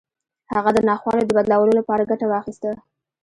[0.53, 2.71] هغه د ناخوالو د بدلولو لپاره ګټه واخيسته.